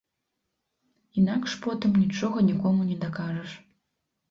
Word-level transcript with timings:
Інакш 1.23 1.51
потым 1.67 1.91
нічога 2.03 2.37
нікому 2.49 2.81
не 2.91 2.99
дакажаш. 3.07 3.57